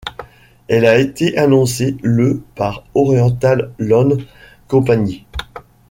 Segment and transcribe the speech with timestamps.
[0.67, 4.17] Elle a été annoncée le par Oriental Land
[4.67, 5.27] Company.